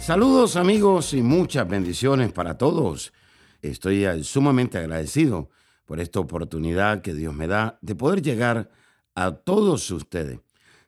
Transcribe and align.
Saludos 0.00 0.56
amigos 0.56 1.12
y 1.12 1.22
muchas 1.22 1.68
bendiciones 1.68 2.32
para 2.32 2.56
todos. 2.56 3.12
Estoy 3.60 4.24
sumamente 4.24 4.78
agradecido 4.78 5.50
por 5.84 6.00
esta 6.00 6.20
oportunidad 6.20 7.02
que 7.02 7.12
Dios 7.12 7.34
me 7.34 7.46
da 7.46 7.78
de 7.82 7.94
poder 7.94 8.22
llegar 8.22 8.70
a 9.14 9.32
todos 9.32 9.90
ustedes. 9.90 10.40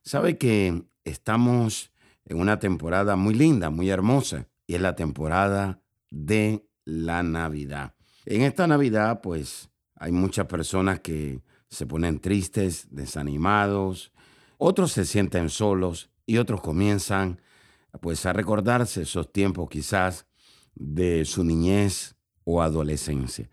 Sabe 0.03 0.39
que 0.39 0.85
estamos 1.05 1.93
en 2.25 2.41
una 2.41 2.59
temporada 2.59 3.15
muy 3.15 3.35
linda, 3.35 3.69
muy 3.69 3.91
hermosa, 3.91 4.49
y 4.67 4.77
es 4.77 4.81
la 4.81 4.97
temporada 4.97 5.83
de 6.11 6.67
la 6.87 7.23
Navidad. 7.23 7.95
En 8.25 8.41
esta 8.41 8.67
Navidad, 8.67 9.21
pues, 9.21 9.69
hay 9.95 10.11
muchas 10.11 10.47
personas 10.47 11.01
que 11.01 11.43
se 11.69 11.87
ponen 11.87 12.19
tristes, 12.19 12.89
desanimados, 12.91 14.11
otros 14.57 14.91
se 14.91 15.05
sienten 15.05 15.51
solos 15.51 16.11
y 16.25 16.39
otros 16.39 16.63
comienzan 16.63 17.41
pues 18.01 18.25
a 18.27 18.33
recordarse 18.33 19.03
esos 19.03 19.33
tiempos 19.33 19.69
quizás 19.69 20.27
de 20.75 21.25
su 21.25 21.45
niñez 21.45 22.17
o 22.45 22.63
adolescencia. 22.63 23.51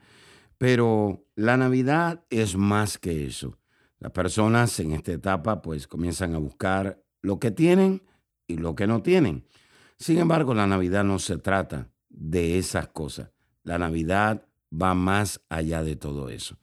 Pero 0.58 1.26
la 1.36 1.58
Navidad 1.58 2.24
es 2.30 2.56
más 2.56 2.98
que 2.98 3.26
eso. 3.26 3.58
Las 4.00 4.12
personas 4.12 4.80
en 4.80 4.94
esta 4.94 5.12
etapa 5.12 5.62
pues 5.62 5.88
comienzan 5.88 6.36
a 6.36 6.38
buscar 6.38 7.04
lo 7.22 7.40
que 7.40 7.52
tienen 7.52 8.04
y 8.48 8.58
lo 8.58 8.76
que 8.76 8.88
no 8.88 9.02
tienen. 9.02 9.46
Sin 9.98 10.18
embargo, 10.18 10.54
la 10.54 10.68
Navidad 10.68 11.04
no 11.04 11.20
se 11.20 11.38
trata 11.38 11.90
de 12.10 12.58
esas 12.58 12.88
cosas. 12.88 13.32
La 13.64 13.78
Navidad 13.78 14.48
va 14.72 14.94
más 14.94 15.42
allá 15.50 15.84
de 15.84 15.96
todo 15.96 16.30
eso. 16.30 16.58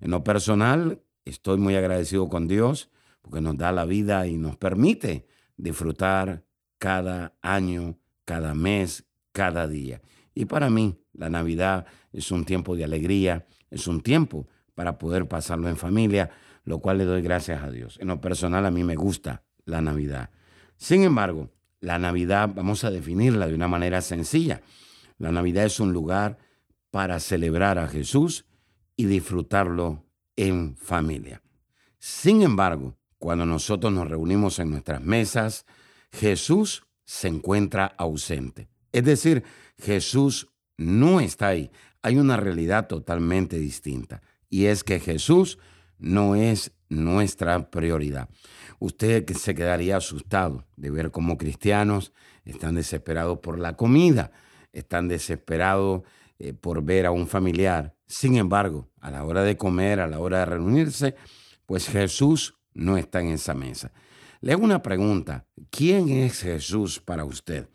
En 0.00 0.10
lo 0.10 0.24
personal, 0.24 1.02
estoy 1.24 1.58
muy 1.58 1.76
agradecido 1.76 2.28
con 2.28 2.48
Dios 2.48 2.90
porque 3.22 3.40
nos 3.40 3.56
da 3.56 3.70
la 3.70 3.84
vida 3.84 4.26
y 4.26 4.36
nos 4.36 4.56
permite 4.56 5.26
disfrutar 5.56 6.44
cada 6.80 7.36
año, 7.42 7.98
cada 8.24 8.54
mes, 8.54 9.04
cada 9.32 9.68
día. 9.68 10.00
Y 10.34 10.46
para 10.46 10.70
mí, 10.70 10.98
la 11.12 11.28
Navidad 11.28 11.86
es 12.10 12.32
un 12.32 12.44
tiempo 12.44 12.74
de 12.74 12.84
alegría, 12.84 13.46
es 13.70 13.86
un 13.86 14.00
tiempo 14.00 14.48
para 14.74 14.98
poder 14.98 15.28
pasarlo 15.28 15.68
en 15.68 15.76
familia, 15.76 16.30
lo 16.64 16.78
cual 16.78 16.96
le 16.98 17.04
doy 17.04 17.20
gracias 17.20 17.62
a 17.62 17.70
Dios. 17.70 17.98
En 18.00 18.08
lo 18.08 18.20
personal, 18.20 18.64
a 18.64 18.70
mí 18.70 18.82
me 18.82 18.96
gusta 18.96 19.44
la 19.66 19.82
Navidad. 19.82 20.30
Sin 20.78 21.02
embargo, 21.02 21.50
la 21.80 21.98
Navidad 21.98 22.50
vamos 22.54 22.82
a 22.84 22.90
definirla 22.90 23.46
de 23.46 23.54
una 23.54 23.68
manera 23.68 24.00
sencilla. 24.00 24.62
La 25.18 25.32
Navidad 25.32 25.66
es 25.66 25.80
un 25.80 25.92
lugar 25.92 26.38
para 26.90 27.20
celebrar 27.20 27.78
a 27.78 27.88
Jesús 27.88 28.46
y 28.96 29.04
disfrutarlo 29.04 30.06
en 30.34 30.76
familia. 30.76 31.42
Sin 31.98 32.40
embargo, 32.40 32.96
cuando 33.18 33.44
nosotros 33.44 33.92
nos 33.92 34.08
reunimos 34.08 34.58
en 34.60 34.70
nuestras 34.70 35.02
mesas, 35.02 35.66
Jesús 36.12 36.84
se 37.04 37.28
encuentra 37.28 37.86
ausente. 37.98 38.68
Es 38.92 39.04
decir, 39.04 39.44
Jesús 39.78 40.48
no 40.76 41.20
está 41.20 41.48
ahí. 41.48 41.70
Hay 42.02 42.18
una 42.18 42.36
realidad 42.36 42.86
totalmente 42.86 43.58
distinta. 43.58 44.22
Y 44.48 44.66
es 44.66 44.84
que 44.84 45.00
Jesús 45.00 45.58
no 45.98 46.34
es 46.34 46.72
nuestra 46.88 47.70
prioridad. 47.70 48.28
Usted 48.78 49.28
se 49.32 49.54
quedaría 49.54 49.98
asustado 49.98 50.66
de 50.76 50.90
ver 50.90 51.10
cómo 51.10 51.36
cristianos 51.36 52.12
están 52.44 52.74
desesperados 52.74 53.38
por 53.38 53.58
la 53.58 53.76
comida, 53.76 54.32
están 54.72 55.08
desesperados 55.08 56.02
eh, 56.38 56.54
por 56.54 56.82
ver 56.82 57.06
a 57.06 57.10
un 57.10 57.26
familiar. 57.26 57.94
Sin 58.06 58.36
embargo, 58.36 58.88
a 59.00 59.10
la 59.10 59.24
hora 59.24 59.42
de 59.42 59.56
comer, 59.56 60.00
a 60.00 60.08
la 60.08 60.18
hora 60.18 60.40
de 60.40 60.46
reunirse, 60.46 61.14
pues 61.66 61.88
Jesús 61.88 62.54
no 62.72 62.96
está 62.96 63.20
en 63.20 63.28
esa 63.28 63.54
mesa. 63.54 63.92
Le 64.42 64.52
hago 64.52 64.64
una 64.64 64.80
pregunta. 64.80 65.46
¿Quién 65.68 66.08
es 66.08 66.40
Jesús 66.40 66.98
para 66.98 67.24
usted? 67.26 67.68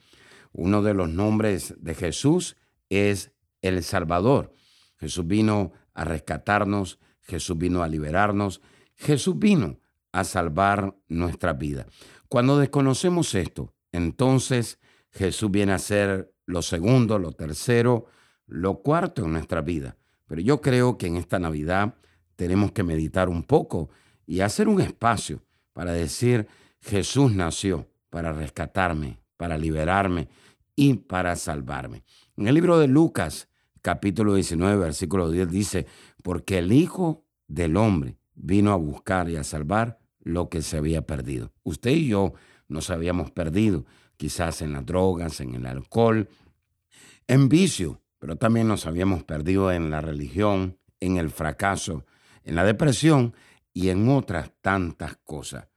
Uno 0.52 0.82
de 0.82 0.96
los 0.96 1.10
nombres 1.10 1.76
de 1.78 1.94
Jesús 1.94 2.58
es 2.90 3.32
el 3.62 3.84
Salvador. 3.84 4.52
Jesús 4.98 5.28
vino 5.28 5.74
a 5.94 6.06
rescatarnos, 6.06 7.00
Jesús 7.22 7.58
vino 7.58 7.84
a 7.84 7.88
liberarnos, 7.88 8.62
Jesús 8.96 9.38
vino 9.38 9.80
a 10.12 10.24
salvar 10.24 10.96
nuestra 11.08 11.54
vida. 11.54 11.86
Cuando 12.30 12.58
desconocemos 12.58 13.36
esto, 13.36 13.76
entonces 13.92 14.80
Jesús 15.12 15.52
viene 15.52 15.74
a 15.74 15.80
ser 15.80 16.34
lo 16.48 16.64
segundo, 16.64 17.20
lo 17.20 17.32
tercero, 17.34 18.08
lo 18.48 18.82
cuarto 18.82 19.24
en 19.24 19.34
nuestra 19.34 19.62
vida. 19.62 19.98
Pero 20.26 20.42
yo 20.42 20.62
creo 20.62 20.98
que 20.98 21.06
en 21.06 21.18
esta 21.18 21.38
Navidad 21.38 21.94
tenemos 22.36 22.72
que 22.72 22.82
meditar 22.82 23.30
un 23.30 23.44
poco 23.44 23.90
y 24.26 24.40
hacer 24.40 24.68
un 24.68 24.82
espacio 24.82 25.44
para 25.76 25.92
decir, 25.92 26.48
Jesús 26.80 27.34
nació 27.34 27.90
para 28.10 28.32
rescatarme, 28.32 29.20
para 29.36 29.58
liberarme 29.58 30.30
y 30.74 30.94
para 30.94 31.36
salvarme. 31.36 32.06
En 32.38 32.48
el 32.48 32.56
libro 32.56 32.80
de 32.80 32.88
Lucas, 32.88 33.50
capítulo 33.82 34.36
19, 34.36 34.78
versículo 34.78 35.30
10 35.30 35.50
dice, 35.52 35.86
porque 36.24 36.60
el 36.60 36.72
Hijo 36.72 37.26
del 37.48 37.76
Hombre 37.76 38.18
vino 38.36 38.72
a 38.72 38.78
buscar 38.78 39.30
y 39.30 39.36
a 39.36 39.44
salvar 39.44 40.00
lo 40.22 40.48
que 40.48 40.62
se 40.62 40.78
había 40.78 41.06
perdido. 41.06 41.52
Usted 41.64 41.92
y 41.92 42.08
yo 42.08 42.34
nos 42.70 42.90
habíamos 42.90 43.32
perdido, 43.32 43.86
quizás 44.16 44.62
en 44.62 44.72
las 44.72 44.86
drogas, 44.86 45.42
en 45.42 45.56
el 45.56 45.66
alcohol, 45.66 46.30
en 47.28 47.50
vicio, 47.50 48.02
pero 48.18 48.38
también 48.38 48.70
nos 48.70 48.86
habíamos 48.86 49.26
perdido 49.26 49.74
en 49.74 49.92
la 49.92 50.00
religión, 50.00 50.78
en 51.02 51.18
el 51.18 51.32
fracaso, 51.32 52.06
en 52.46 52.56
la 52.56 52.64
depresión 52.64 53.34
y 53.76 53.90
en 53.90 54.08
otras 54.10 54.52
tantas 54.62 55.18
cosas. 55.18 55.68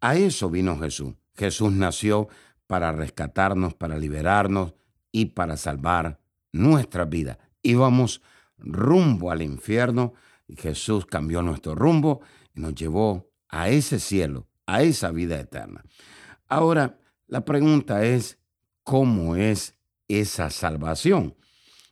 A 0.00 0.16
eso 0.16 0.50
vino 0.50 0.78
Jesús. 0.80 1.14
Jesús 1.36 1.70
nació 1.70 2.28
para 2.66 2.90
rescatarnos, 2.92 3.74
para 3.74 3.98
liberarnos 3.98 4.74
y 5.12 5.26
para 5.26 5.56
salvar 5.58 6.18
nuestra 6.50 7.04
vida. 7.04 7.38
Íbamos 7.62 8.22
rumbo 8.56 9.30
al 9.30 9.42
infierno 9.42 10.14
y 10.48 10.56
Jesús 10.56 11.04
cambió 11.04 11.42
nuestro 11.42 11.74
rumbo 11.74 12.22
y 12.54 12.60
nos 12.60 12.74
llevó 12.74 13.30
a 13.50 13.68
ese 13.68 14.00
cielo, 14.00 14.48
a 14.66 14.82
esa 14.82 15.10
vida 15.10 15.38
eterna. 15.38 15.84
Ahora, 16.48 16.98
la 17.26 17.44
pregunta 17.44 18.02
es, 18.02 18.38
¿cómo 18.82 19.36
es 19.36 19.76
esa 20.08 20.48
salvación? 20.48 21.36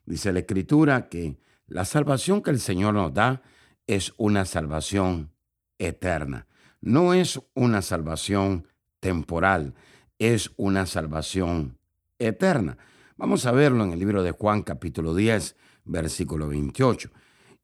Dice 0.07 0.33
la 0.33 0.41
Escritura 0.41 1.11
que 1.11 1.39
la 1.67 1.85
salvación 1.85 2.43
que 2.43 2.51
el 2.51 2.61
Señor 2.61 2.95
nos 2.95 3.13
da 3.13 3.43
es 3.87 4.15
una 4.17 4.47
salvación 4.47 5.33
eterna. 5.81 6.47
No 6.81 7.13
es 7.15 7.41
una 7.55 7.83
salvación 7.83 8.69
temporal, 9.01 9.75
es 10.19 10.53
una 10.57 10.87
salvación 10.87 11.79
eterna. 12.19 12.79
Vamos 13.17 13.47
a 13.47 13.53
verlo 13.53 13.83
en 13.85 13.93
el 13.93 13.99
libro 13.99 14.23
de 14.23 14.31
Juan 14.31 14.63
capítulo 14.63 15.15
10, 15.15 15.57
versículo 15.85 16.49
28. 16.49 17.11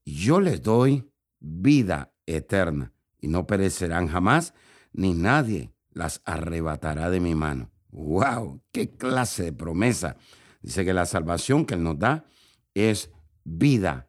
Yo 0.05 0.41
les 0.41 0.63
doy 0.63 1.09
vida 1.39 2.13
eterna 2.27 2.93
y 3.21 3.29
no 3.29 3.47
perecerán 3.47 4.09
jamás, 4.09 4.55
ni 4.93 5.15
nadie 5.15 5.73
las 5.91 6.23
arrebatará 6.25 7.11
de 7.11 7.21
mi 7.21 7.35
mano. 7.35 7.71
¡Wow! 7.91 8.63
¡Qué 8.73 8.91
clase 8.91 9.45
de 9.45 9.53
promesa! 9.53 10.17
Dice 10.63 10.85
que 10.85 10.93
la 10.93 11.07
salvación 11.07 11.65
que 11.65 11.75
Él 11.75 11.83
nos 11.83 11.99
da 11.99 12.25
es 12.75 13.11
vida 13.45 14.09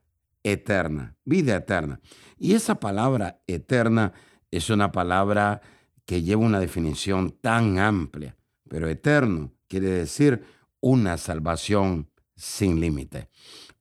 eterna, 0.51 1.15
vida 1.25 1.55
eterna. 1.55 1.99
Y 2.37 2.53
esa 2.53 2.79
palabra 2.79 3.41
eterna 3.47 4.13
es 4.51 4.69
una 4.69 4.91
palabra 4.91 5.61
que 6.05 6.21
lleva 6.21 6.45
una 6.45 6.59
definición 6.59 7.31
tan 7.41 7.79
amplia, 7.79 8.37
pero 8.69 8.87
eterno 8.87 9.53
quiere 9.67 9.89
decir 9.89 10.43
una 10.79 11.17
salvación 11.17 12.09
sin 12.35 12.79
límite, 12.79 13.29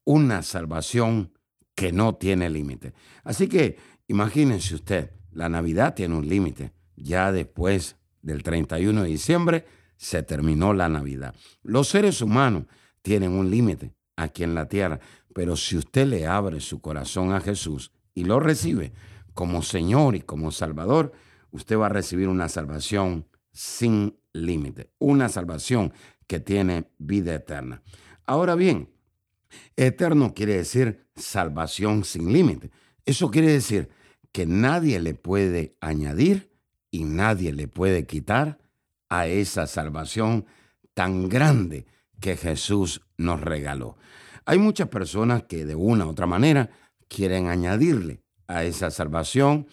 una 0.05 0.43
salvación 0.43 1.33
que 1.75 1.93
no 1.93 2.17
tiene 2.17 2.51
límite. 2.51 2.95
Así 3.23 3.49
que 3.49 3.77
imagínense 4.09 4.75
usted, 4.75 5.13
la 5.31 5.49
Navidad 5.49 5.95
tiene 5.95 6.17
un 6.17 6.29
límite. 6.29 6.73
Ya 6.97 7.31
después 7.31 7.97
del 8.23 8.43
31 8.43 9.03
de 9.03 9.09
diciembre 9.09 9.67
se 9.97 10.23
terminó 10.23 10.73
la 10.73 10.89
Navidad. 10.89 11.35
Los 11.63 11.89
seres 11.89 12.23
humanos 12.23 12.65
tienen 13.03 13.33
un 13.33 13.51
límite 13.51 13.96
aquí 14.17 14.43
en 14.43 14.55
la 14.55 14.69
tierra, 14.69 14.99
pero 15.35 15.57
si 15.57 15.77
usted 15.77 16.07
le 16.07 16.27
abre 16.27 16.61
su 16.61 16.81
corazón 16.81 17.33
a 17.33 17.41
Jesús 17.41 17.93
y 18.15 18.25
lo 18.25 18.41
recibe 18.41 18.93
como 19.35 19.63
Señor 19.63 20.17
y 20.17 20.21
como 20.23 20.51
Salvador, 20.51 21.13
usted 21.51 21.79
va 21.79 21.87
a 21.87 21.91
recibir 21.91 22.29
una 22.29 22.49
salvación 22.49 23.27
sin 23.53 24.19
límite, 24.33 24.91
una 24.99 25.29
salvación 25.29 25.93
que 26.27 26.41
tiene 26.41 26.91
vida 26.99 27.35
eterna. 27.35 27.83
Ahora 28.25 28.55
bien, 28.55 28.91
eterno 29.77 30.35
quiere 30.35 30.57
decir 30.57 31.07
salvación 31.15 32.05
sin 32.05 32.33
límite. 32.33 32.71
Eso 33.05 33.31
quiere 33.31 33.53
decir 33.53 33.91
que 34.33 34.47
nadie 34.47 35.01
le 35.01 35.15
puede 35.15 35.77
añadir 35.81 36.51
y 36.91 37.05
nadie 37.05 37.53
le 37.53 37.69
puede 37.69 38.07
quitar 38.07 38.59
a 39.09 39.27
esa 39.27 39.67
salvación 39.67 40.47
tan 40.95 41.29
grande 41.29 41.87
que 42.21 42.37
Jesús 42.37 43.03
nos 43.17 43.41
regaló. 43.41 43.97
Hay 44.45 44.59
muchas 44.59 44.89
personas 44.89 45.45
que 45.45 45.65
de 45.65 45.75
una 45.75 46.07
u 46.07 46.11
otra 46.11 46.27
manera 46.27 46.71
quieren 47.09 47.49
añadirle 47.49 48.23
a 48.47 48.65
esa 48.65 48.91
salvación 48.91 49.67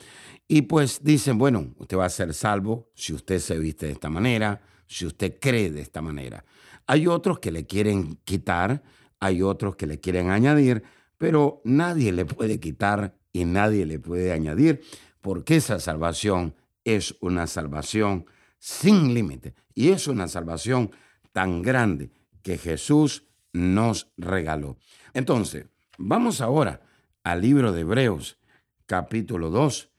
y 0.47 0.63
pues 0.63 1.03
dicen, 1.03 1.37
bueno, 1.37 1.73
usted 1.77 1.97
va 1.97 2.05
a 2.05 2.09
ser 2.09 2.33
salvo 2.33 2.91
si 2.95 3.13
usted 3.13 3.39
se 3.39 3.57
viste 3.59 3.85
de 3.85 3.93
esta 3.93 4.09
manera, 4.09 4.61
si 4.87 5.05
usted 5.05 5.37
cree 5.39 5.71
de 5.71 5.81
esta 5.81 6.01
manera. 6.01 6.43
Hay 6.85 7.07
otros 7.07 7.39
que 7.39 7.51
le 7.51 7.65
quieren 7.65 8.19
quitar, 8.23 8.83
hay 9.19 9.41
otros 9.41 9.75
que 9.75 9.87
le 9.87 9.99
quieren 9.99 10.29
añadir, 10.29 10.83
pero 11.17 11.61
nadie 11.63 12.11
le 12.11 12.25
puede 12.25 12.59
quitar 12.59 13.15
y 13.31 13.45
nadie 13.45 13.85
le 13.85 13.99
puede 13.99 14.31
añadir, 14.31 14.81
porque 15.21 15.55
esa 15.55 15.79
salvación 15.79 16.55
es 16.83 17.15
una 17.21 17.47
salvación 17.47 18.25
sin 18.59 19.13
límite 19.13 19.53
y 19.73 19.89
es 19.89 20.07
una 20.07 20.27
salvación 20.27 20.91
tan 21.31 21.61
grande 21.61 22.11
que 22.43 22.57
Jesús 22.57 23.25
nos 23.53 24.11
regaló. 24.17 24.77
Entonces, 25.13 25.65
vamos 25.97 26.41
ahora 26.41 26.81
al 27.23 27.41
libro 27.41 27.71
de 27.71 27.81
Hebreos, 27.81 28.37
capítulo 28.85 29.49
2, 29.49 29.89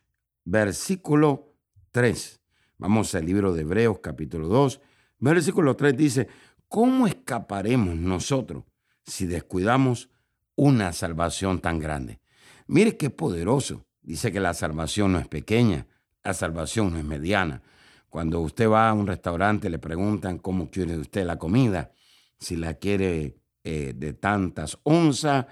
versículo 0.44 1.56
3. 1.91 2.41
Vamos 2.79 3.14
al 3.14 3.25
libro 3.25 3.55
de 3.55 3.62
Hebreos, 3.62 3.99
capítulo 4.00 4.46
2, 4.49 4.81
versículo 5.19 5.75
3 5.75 5.96
dice, 5.96 6.29
¿cómo 6.69 7.06
escaparemos 7.06 7.96
nosotros 7.96 8.64
si 9.05 9.26
descuidamos 9.26 10.11
una 10.55 10.93
salvación 10.93 11.61
tan 11.61 11.79
grande? 11.79 12.20
Mire 12.67 12.96
qué 12.96 13.11
poderoso. 13.11 13.85
Dice 14.02 14.31
que 14.31 14.41
la 14.41 14.52
salvación 14.52 15.12
no 15.12 15.19
es 15.19 15.29
pequeña, 15.29 15.87
la 16.23 16.35
salvación 16.35 16.93
no 16.93 16.99
es 16.99 17.05
mediana. 17.05 17.62
Cuando 18.11 18.41
usted 18.41 18.69
va 18.69 18.91
a 18.91 18.93
un 18.93 19.06
restaurante 19.06 19.70
le 19.70 19.79
preguntan 19.79 20.38
cómo 20.38 20.70
quiere 20.70 20.99
usted 20.99 21.25
la 21.25 21.38
comida, 21.38 21.91
si 22.38 22.56
la 22.56 22.75
quiere 22.75 23.38
eh, 23.64 23.94
de 23.96 24.12
tantas 24.12 24.78
onzas 24.82 25.46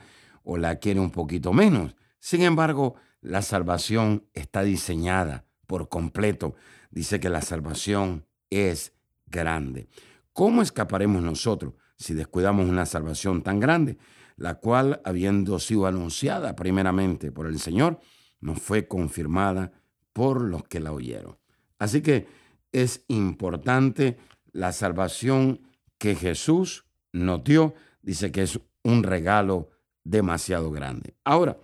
o 0.44 0.58
la 0.58 0.76
quiere 0.76 1.00
un 1.00 1.11
poquito 1.11 1.52
menos. 1.52 1.94
Sin 2.19 2.43
embargo, 2.43 2.96
la 3.20 3.43
salvación 3.43 4.29
está 4.34 4.62
diseñada 4.62 5.46
por 5.67 5.88
completo. 5.88 6.55
Dice 6.90 7.20
que 7.20 7.29
la 7.29 7.40
salvación 7.40 8.26
es 8.50 8.93
grande. 9.26 9.88
¿Cómo 10.32 10.62
escaparemos 10.62 11.23
nosotros 11.23 11.75
si 11.96 12.14
descuidamos 12.14 12.69
una 12.69 12.87
salvación 12.87 13.43
tan 13.43 13.61
grande, 13.61 13.96
la 14.37 14.56
cual, 14.56 15.00
habiendo 15.05 15.58
sido 15.58 15.87
anunciada 15.87 16.56
primeramente 16.56 17.31
por 17.32 17.46
el 17.46 17.58
Señor, 17.58 18.00
nos 18.40 18.61
fue 18.61 18.88
confirmada 18.88 19.73
por 20.12 20.43
los 20.43 20.64
que 20.64 20.81
la 20.81 20.93
oyeron? 20.93 21.38
Así 21.79 22.02
que 22.02 22.26
es 22.73 23.05
importante 23.08 24.19
la 24.52 24.73
salvación 24.73 25.61
que 26.02 26.16
Jesús 26.16 26.84
nos 27.12 27.44
dio 27.44 27.75
dice 28.02 28.32
que 28.32 28.43
es 28.43 28.58
un 28.82 29.04
regalo 29.04 29.70
demasiado 30.02 30.72
grande. 30.72 31.14
Ahora, 31.22 31.58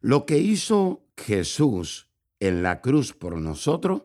lo 0.00 0.24
que 0.24 0.38
hizo 0.38 1.04
Jesús 1.16 2.06
en 2.38 2.62
la 2.62 2.80
cruz 2.80 3.12
por 3.12 3.36
nosotros, 3.36 4.02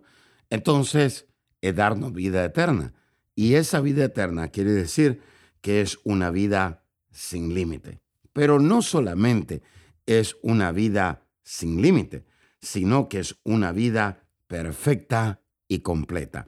entonces 0.49 1.27
es 1.61 1.75
darnos 1.75 2.11
vida 2.11 2.43
eterna. 2.43 2.95
Y 3.35 3.53
esa 3.53 3.81
vida 3.81 4.05
eterna 4.05 4.47
quiere 4.47 4.71
decir 4.71 5.21
que 5.61 5.81
es 5.81 5.99
una 6.03 6.31
vida 6.31 6.83
sin 7.11 7.53
límite. 7.53 8.01
Pero 8.33 8.59
no 8.59 8.81
solamente 8.81 9.61
es 10.07 10.37
una 10.41 10.71
vida 10.71 11.27
sin 11.43 11.83
límite, 11.83 12.25
sino 12.61 13.07
que 13.07 13.19
es 13.19 13.35
una 13.43 13.73
vida 13.73 14.23
perfecta 14.47 15.43
y 15.67 15.81
completa. 15.81 16.47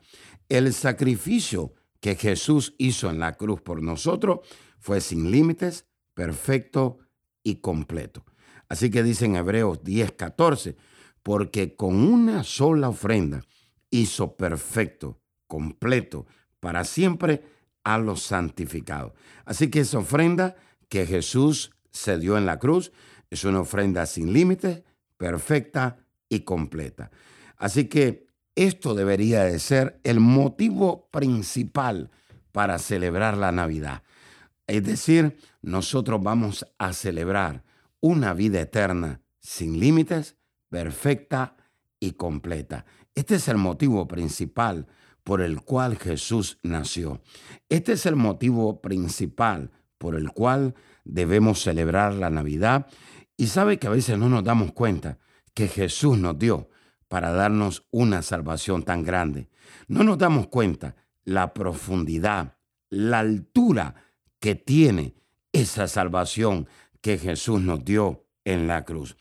El 0.50 0.74
sacrificio 0.74 1.76
que 2.02 2.16
Jesús 2.16 2.76
hizo 2.78 3.10
en 3.10 3.20
la 3.20 3.34
cruz 3.38 3.62
por 3.62 3.82
nosotros 3.82 4.40
fue 4.80 5.00
sin 5.00 5.32
límites, 5.32 5.86
perfecto 6.14 6.98
y 7.44 7.56
completo. 7.58 8.26
Así 8.68 8.90
que 8.90 9.04
dice 9.04 9.26
en 9.26 9.36
Hebreos 9.36 9.84
10, 9.84 10.14
14, 10.14 10.76
porque 11.24 11.76
con 11.76 11.96
una 11.96 12.44
sola 12.44 12.90
ofrenda 12.90 13.46
hizo 13.92 14.36
perfecto, 14.36 15.22
completo, 15.48 16.26
para 16.60 16.84
siempre 16.84 17.44
a 17.84 17.98
los 17.98 18.24
santificados. 18.24 19.14
Así 19.46 19.70
que 19.70 19.82
esa 19.82 20.00
ofrenda 20.00 20.56
que 20.90 21.06
Jesús 21.06 21.72
se 21.92 22.18
dio 22.18 22.38
en 22.38 22.46
la 22.46 22.60
cruz 22.60 22.92
es 23.30 23.44
una 23.46 23.62
ofrenda 23.62 24.06
sin 24.06 24.34
límites, 24.34 24.84
perfecta 25.18 26.00
y 26.30 26.42
completa. 26.42 27.12
Así 27.58 27.86
que 27.86 28.28
esto 28.56 28.96
debería 28.96 29.44
de 29.44 29.60
ser 29.60 30.00
el 30.04 30.20
motivo 30.20 31.10
principal 31.12 32.12
para 32.52 32.80
celebrar 32.80 33.38
la 33.38 33.52
Navidad. 33.52 34.04
Es 34.68 34.84
decir, 34.84 35.38
nosotros 35.62 36.22
vamos 36.22 36.66
a 36.78 36.94
celebrar 36.94 37.64
una 38.00 38.34
vida 38.34 38.62
eterna 38.62 39.22
sin 39.40 39.80
límites, 39.80 40.38
perfecta 40.70 41.56
y 42.00 42.12
completa. 42.12 42.86
Este 43.16 43.36
es 43.36 43.48
el 43.48 43.58
motivo 43.58 44.08
principal 44.08 44.88
por 45.24 45.42
el 45.42 45.62
cual 45.62 45.98
Jesús 45.98 46.60
nació. 46.64 47.22
Este 47.70 47.94
es 47.94 48.06
el 48.06 48.16
motivo 48.16 48.82
principal 48.82 49.72
por 49.98 50.16
el 50.16 50.32
cual 50.32 50.74
debemos 51.04 51.62
celebrar 51.62 52.14
la 52.14 52.30
Navidad. 52.30 52.88
Y 53.38 53.48
sabe 53.48 53.78
que 53.78 53.88
a 53.88 53.92
veces 53.92 54.18
no 54.18 54.30
nos 54.30 54.44
damos 54.44 54.72
cuenta 54.72 55.20
que 55.54 55.68
Jesús 55.68 56.18
nos 56.18 56.38
dio 56.40 56.70
para 57.12 57.34
darnos 57.34 57.86
una 57.92 58.22
salvación 58.22 58.84
tan 58.84 59.04
grande. 59.04 59.50
No 59.90 60.02
nos 60.06 60.18
damos 60.18 60.48
cuenta 60.48 60.96
la 61.26 61.54
profundidad, 61.54 62.56
la 62.90 63.20
altura 63.20 63.96
que 64.40 64.56
tiene 64.56 65.16
esa 65.52 65.90
salvación 65.90 66.70
que 67.02 67.18
Jesús 67.18 67.60
nos 67.60 67.84
dio 67.84 68.24
en 68.46 68.66
la 68.66 68.86
cruz. 68.86 69.18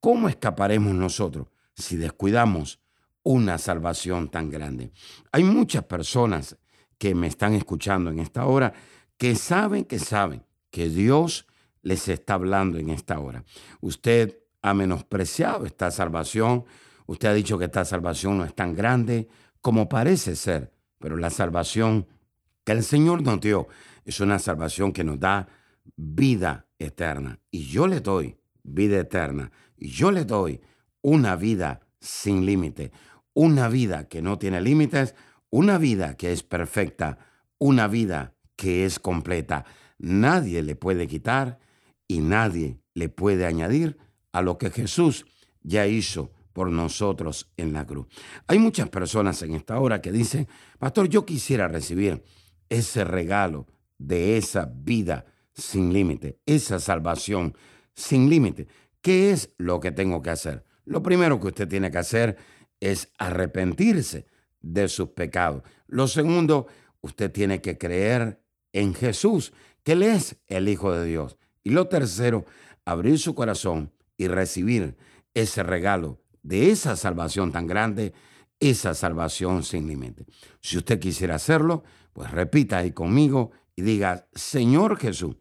¿Cómo 0.00 0.30
escaparemos 0.30 0.94
nosotros 0.94 1.48
si 1.74 1.96
descuidamos 1.96 2.80
una 3.22 3.58
salvación 3.58 4.30
tan 4.30 4.48
grande? 4.48 4.90
Hay 5.30 5.44
muchas 5.44 5.84
personas 5.84 6.56
que 6.96 7.14
me 7.14 7.26
están 7.26 7.52
escuchando 7.52 8.08
en 8.08 8.20
esta 8.20 8.46
hora 8.46 8.72
que 9.18 9.34
saben 9.34 9.84
que 9.84 9.98
saben 9.98 10.46
que 10.70 10.88
Dios 10.88 11.46
les 11.82 12.08
está 12.08 12.34
hablando 12.34 12.78
en 12.78 12.88
esta 12.88 13.18
hora. 13.18 13.44
Usted 13.82 14.38
ha 14.62 14.72
menospreciado 14.72 15.66
esta 15.66 15.90
salvación, 15.90 16.64
usted 17.06 17.28
ha 17.28 17.34
dicho 17.34 17.58
que 17.58 17.66
esta 17.66 17.84
salvación 17.84 18.38
no 18.38 18.44
es 18.44 18.54
tan 18.54 18.74
grande 18.74 19.28
como 19.60 19.88
parece 19.88 20.36
ser, 20.36 20.72
pero 20.98 21.16
la 21.16 21.30
salvación 21.30 22.06
que 22.64 22.72
el 22.72 22.82
Señor 22.82 23.22
nos 23.22 23.40
dio 23.40 23.68
es 24.04 24.20
una 24.20 24.38
salvación 24.38 24.92
que 24.92 25.04
nos 25.04 25.18
da 25.18 25.48
vida 25.96 26.66
eterna. 26.78 27.40
Y 27.50 27.66
yo 27.66 27.86
le 27.86 28.00
doy 28.00 28.36
vida 28.62 28.98
eterna. 28.98 29.52
Y 29.76 29.88
yo 29.88 30.10
le 30.10 30.24
doy 30.24 30.60
una 31.02 31.36
vida 31.36 31.80
sin 32.00 32.44
límite. 32.44 32.92
Una 33.34 33.68
vida 33.68 34.08
que 34.08 34.22
no 34.22 34.38
tiene 34.38 34.60
límites. 34.60 35.14
Una 35.50 35.78
vida 35.78 36.16
que 36.16 36.32
es 36.32 36.42
perfecta. 36.42 37.18
Una 37.58 37.88
vida 37.88 38.34
que 38.56 38.84
es 38.84 38.98
completa. 38.98 39.64
Nadie 39.98 40.62
le 40.62 40.76
puede 40.76 41.06
quitar 41.06 41.58
y 42.06 42.20
nadie 42.20 42.80
le 42.94 43.08
puede 43.08 43.46
añadir 43.46 43.98
a 44.32 44.42
lo 44.42 44.58
que 44.58 44.70
Jesús 44.70 45.26
ya 45.62 45.86
hizo 45.86 46.32
por 46.54 46.70
nosotros 46.70 47.50
en 47.58 47.74
la 47.74 47.84
cruz. 47.84 48.06
Hay 48.46 48.58
muchas 48.58 48.88
personas 48.88 49.42
en 49.42 49.54
esta 49.54 49.78
hora 49.78 50.00
que 50.00 50.12
dicen, 50.12 50.48
pastor, 50.78 51.08
yo 51.08 51.26
quisiera 51.26 51.68
recibir 51.68 52.22
ese 52.70 53.04
regalo 53.04 53.66
de 53.98 54.38
esa 54.38 54.72
vida 54.74 55.26
sin 55.52 55.92
límite, 55.92 56.38
esa 56.46 56.78
salvación 56.78 57.54
sin 57.92 58.30
límite. 58.30 58.68
¿Qué 59.02 59.32
es 59.32 59.50
lo 59.58 59.80
que 59.80 59.90
tengo 59.92 60.22
que 60.22 60.30
hacer? 60.30 60.64
Lo 60.84 61.02
primero 61.02 61.40
que 61.40 61.48
usted 61.48 61.68
tiene 61.68 61.90
que 61.90 61.98
hacer 61.98 62.36
es 62.80 63.12
arrepentirse 63.18 64.26
de 64.60 64.88
sus 64.88 65.10
pecados. 65.10 65.62
Lo 65.88 66.06
segundo, 66.06 66.68
usted 67.00 67.32
tiene 67.32 67.60
que 67.60 67.76
creer 67.76 68.40
en 68.72 68.94
Jesús, 68.94 69.52
que 69.82 69.92
Él 69.92 70.04
es 70.04 70.36
el 70.46 70.68
Hijo 70.68 70.92
de 70.92 71.04
Dios. 71.04 71.36
Y 71.64 71.70
lo 71.70 71.88
tercero, 71.88 72.46
abrir 72.84 73.18
su 73.18 73.34
corazón 73.34 73.92
y 74.16 74.28
recibir 74.28 74.96
ese 75.34 75.64
regalo 75.64 76.23
de 76.44 76.70
esa 76.70 76.94
salvación 76.94 77.50
tan 77.50 77.66
grande, 77.66 78.12
esa 78.60 78.94
salvación 78.94 79.64
sin 79.64 79.88
límite. 79.88 80.26
Si 80.60 80.78
usted 80.78 81.00
quisiera 81.00 81.34
hacerlo, 81.34 81.82
pues 82.12 82.30
repita 82.30 82.78
ahí 82.78 82.92
conmigo 82.92 83.50
y 83.74 83.82
diga, 83.82 84.28
Señor 84.34 84.98
Jesús, 84.98 85.36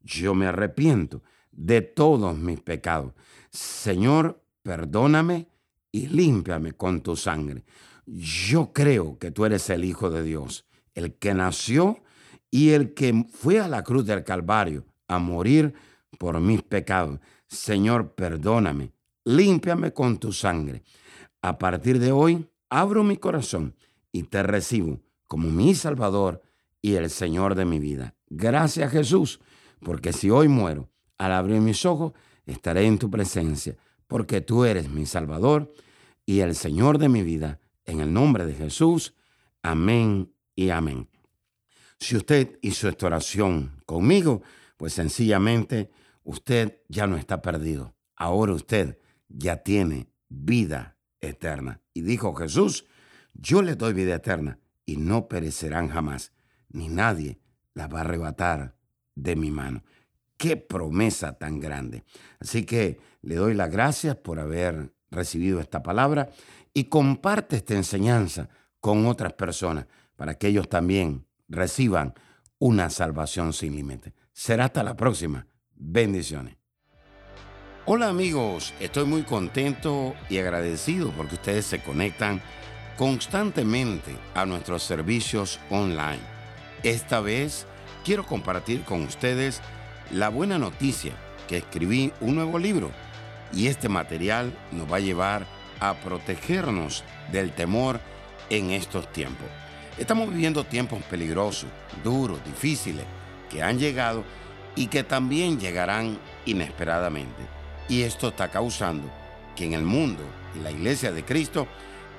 yo 0.00 0.34
me 0.34 0.46
arrepiento 0.46 1.22
de 1.52 1.82
todos 1.82 2.36
mis 2.36 2.60
pecados. 2.60 3.12
Señor, 3.50 4.42
perdóname 4.62 5.48
y 5.92 6.08
límpiame 6.08 6.72
con 6.72 7.00
tu 7.02 7.14
sangre. 7.14 7.64
yo 8.08 8.72
creo 8.72 9.18
que 9.18 9.32
tú 9.32 9.44
eres 9.44 9.68
el 9.68 9.84
Hijo 9.84 10.10
de 10.10 10.22
Dios, 10.22 10.64
el 10.94 11.14
que 11.14 11.34
nació 11.34 12.04
y 12.50 12.70
el 12.70 12.94
que 12.94 13.26
fue 13.32 13.58
a 13.58 13.66
la 13.66 13.82
cruz 13.82 14.06
del 14.06 14.22
Calvario 14.22 14.86
a 15.08 15.18
morir 15.18 15.74
por 16.18 16.40
mis 16.40 16.62
pecados. 16.62 17.18
Señor, 17.48 18.14
perdóname, 18.14 18.92
límpiame 19.26 19.92
con 19.92 20.18
tu 20.18 20.32
sangre. 20.32 20.84
A 21.42 21.58
partir 21.58 21.98
de 21.98 22.12
hoy, 22.12 22.48
abro 22.70 23.02
mi 23.04 23.16
corazón 23.16 23.74
y 24.12 24.22
te 24.22 24.42
recibo 24.42 25.00
como 25.26 25.50
mi 25.50 25.74
Salvador 25.74 26.42
y 26.80 26.94
el 26.94 27.10
Señor 27.10 27.56
de 27.56 27.64
mi 27.64 27.80
vida. 27.80 28.14
Gracias 28.28 28.92
Jesús, 28.92 29.40
porque 29.80 30.12
si 30.12 30.30
hoy 30.30 30.48
muero, 30.48 30.88
al 31.18 31.32
abrir 31.32 31.60
mis 31.60 31.84
ojos, 31.84 32.12
estaré 32.46 32.86
en 32.86 32.98
tu 32.98 33.10
presencia, 33.10 33.76
porque 34.06 34.40
tú 34.40 34.64
eres 34.64 34.88
mi 34.88 35.06
Salvador 35.06 35.72
y 36.24 36.40
el 36.40 36.54
Señor 36.54 36.98
de 36.98 37.08
mi 37.08 37.22
vida. 37.22 37.60
En 37.84 38.00
el 38.00 38.12
nombre 38.12 38.46
de 38.46 38.54
Jesús, 38.54 39.14
amén 39.62 40.32
y 40.54 40.70
amén. 40.70 41.08
Si 41.98 42.16
usted 42.16 42.58
hizo 42.62 42.88
esta 42.88 43.06
oración 43.06 43.82
conmigo, 43.86 44.42
pues 44.76 44.92
sencillamente 44.92 45.90
usted 46.22 46.80
ya 46.88 47.08
no 47.08 47.16
está 47.16 47.42
perdido. 47.42 47.94
Ahora 48.14 48.52
usted 48.52 48.98
ya 49.28 49.62
tiene 49.62 50.08
vida 50.28 50.96
eterna. 51.20 51.80
Y 51.92 52.02
dijo 52.02 52.34
Jesús, 52.34 52.86
yo 53.34 53.62
le 53.62 53.74
doy 53.74 53.92
vida 53.92 54.14
eterna 54.14 54.58
y 54.84 54.96
no 54.96 55.28
perecerán 55.28 55.88
jamás, 55.88 56.32
ni 56.68 56.88
nadie 56.88 57.40
la 57.74 57.88
va 57.88 57.98
a 57.98 58.02
arrebatar 58.02 58.76
de 59.14 59.36
mi 59.36 59.50
mano. 59.50 59.82
Qué 60.36 60.56
promesa 60.56 61.38
tan 61.38 61.60
grande. 61.60 62.04
Así 62.40 62.64
que 62.64 63.00
le 63.22 63.36
doy 63.36 63.54
las 63.54 63.70
gracias 63.70 64.16
por 64.16 64.38
haber 64.38 64.92
recibido 65.10 65.60
esta 65.60 65.82
palabra 65.82 66.30
y 66.74 66.84
comparte 66.84 67.56
esta 67.56 67.74
enseñanza 67.74 68.48
con 68.80 69.06
otras 69.06 69.32
personas 69.32 69.86
para 70.16 70.34
que 70.34 70.48
ellos 70.48 70.68
también 70.68 71.26
reciban 71.48 72.14
una 72.58 72.90
salvación 72.90 73.52
sin 73.52 73.76
límite. 73.76 74.14
Será 74.32 74.66
hasta 74.66 74.82
la 74.82 74.96
próxima. 74.96 75.46
Bendiciones. 75.74 76.56
Hola 77.88 78.08
amigos, 78.08 78.74
estoy 78.80 79.04
muy 79.04 79.22
contento 79.22 80.16
y 80.28 80.38
agradecido 80.38 81.12
porque 81.12 81.36
ustedes 81.36 81.66
se 81.66 81.80
conectan 81.80 82.42
constantemente 82.96 84.16
a 84.34 84.44
nuestros 84.44 84.82
servicios 84.82 85.60
online. 85.70 86.18
Esta 86.82 87.20
vez 87.20 87.64
quiero 88.04 88.26
compartir 88.26 88.82
con 88.82 89.04
ustedes 89.04 89.62
la 90.10 90.30
buena 90.30 90.58
noticia 90.58 91.12
que 91.46 91.58
escribí 91.58 92.12
un 92.20 92.34
nuevo 92.34 92.58
libro 92.58 92.90
y 93.52 93.68
este 93.68 93.88
material 93.88 94.52
nos 94.72 94.92
va 94.92 94.96
a 94.96 95.00
llevar 95.00 95.46
a 95.78 95.94
protegernos 95.94 97.04
del 97.30 97.52
temor 97.52 98.00
en 98.50 98.72
estos 98.72 99.12
tiempos. 99.12 99.46
Estamos 99.96 100.30
viviendo 100.30 100.64
tiempos 100.64 101.04
peligrosos, 101.04 101.70
duros, 102.02 102.44
difíciles, 102.44 103.04
que 103.48 103.62
han 103.62 103.78
llegado 103.78 104.24
y 104.74 104.88
que 104.88 105.04
también 105.04 105.60
llegarán 105.60 106.18
inesperadamente. 106.46 107.55
Y 107.88 108.02
esto 108.02 108.28
está 108.28 108.50
causando 108.50 109.08
que 109.54 109.64
en 109.64 109.72
el 109.72 109.82
mundo 109.82 110.22
y 110.54 110.60
la 110.60 110.70
iglesia 110.70 111.12
de 111.12 111.24
Cristo 111.24 111.66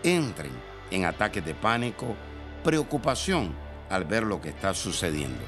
entren 0.03 0.51
en 0.91 1.05
ataques 1.05 1.43
de 1.45 1.53
pánico, 1.53 2.15
preocupación 2.63 3.53
al 3.89 4.05
ver 4.05 4.23
lo 4.23 4.41
que 4.41 4.49
está 4.49 4.73
sucediendo. 4.73 5.41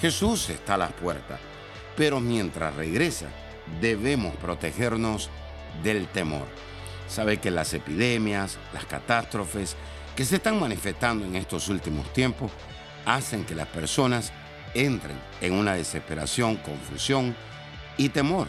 Jesús 0.00 0.50
está 0.50 0.74
a 0.74 0.78
las 0.78 0.92
puertas, 0.92 1.40
pero 1.96 2.20
mientras 2.20 2.74
regresa 2.74 3.26
debemos 3.80 4.34
protegernos 4.36 5.30
del 5.82 6.06
temor. 6.08 6.46
Sabe 7.08 7.38
que 7.38 7.50
las 7.50 7.72
epidemias, 7.74 8.58
las 8.72 8.84
catástrofes 8.86 9.76
que 10.14 10.24
se 10.24 10.36
están 10.36 10.58
manifestando 10.58 11.24
en 11.24 11.36
estos 11.36 11.68
últimos 11.68 12.12
tiempos 12.12 12.50
hacen 13.04 13.44
que 13.44 13.54
las 13.54 13.68
personas 13.68 14.32
entren 14.74 15.16
en 15.40 15.52
una 15.52 15.74
desesperación, 15.74 16.56
confusión 16.56 17.36
y 17.96 18.08
temor. 18.08 18.48